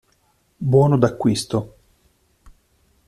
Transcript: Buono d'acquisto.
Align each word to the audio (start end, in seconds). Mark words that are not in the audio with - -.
Buono 0.73 0.97
d'acquisto. 0.97 1.59